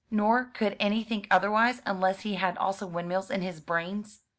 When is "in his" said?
3.29-3.59